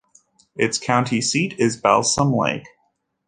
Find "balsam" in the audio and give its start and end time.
1.77-2.33